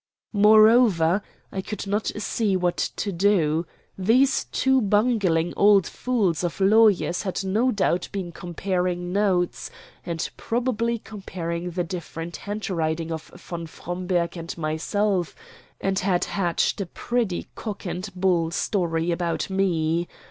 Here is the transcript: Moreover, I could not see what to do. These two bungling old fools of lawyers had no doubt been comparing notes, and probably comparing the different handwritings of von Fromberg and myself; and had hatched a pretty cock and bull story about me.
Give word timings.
Moreover, 0.33 1.21
I 1.51 1.61
could 1.61 1.85
not 1.85 2.07
see 2.17 2.57
what 2.57 2.77
to 2.95 3.11
do. 3.11 3.67
These 3.99 4.45
two 4.45 4.81
bungling 4.81 5.53
old 5.55 5.85
fools 5.85 6.43
of 6.43 6.59
lawyers 6.59 7.21
had 7.21 7.43
no 7.43 7.69
doubt 7.71 8.09
been 8.11 8.31
comparing 8.31 9.13
notes, 9.13 9.69
and 10.03 10.27
probably 10.37 10.97
comparing 10.97 11.69
the 11.69 11.83
different 11.83 12.35
handwritings 12.37 13.11
of 13.11 13.27
von 13.37 13.67
Fromberg 13.67 14.35
and 14.35 14.57
myself; 14.57 15.35
and 15.79 15.99
had 15.99 16.25
hatched 16.25 16.81
a 16.81 16.87
pretty 16.87 17.47
cock 17.53 17.85
and 17.85 18.09
bull 18.15 18.49
story 18.49 19.11
about 19.11 19.51
me. 19.51 20.07